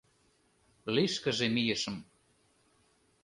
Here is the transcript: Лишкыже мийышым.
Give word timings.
Лишкыже 0.93 1.47
мийышым. 1.55 1.95